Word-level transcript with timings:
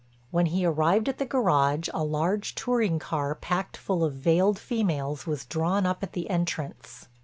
When 0.31 0.47
he 0.47 0.65
arrived 0.65 1.07
at 1.09 1.19
the 1.19 1.27
garage 1.27 1.87
a 1.93 2.03
large 2.03 2.55
touring 2.55 2.97
car, 2.97 3.35
packed 3.35 3.77
full 3.77 4.03
of 4.03 4.15
veiled 4.15 4.57
females, 4.57 5.27
was 5.27 5.45
drawn 5.45 5.85
up 5.85 6.01
at 6.01 6.13
the 6.13 6.27
entrance. 6.27 7.07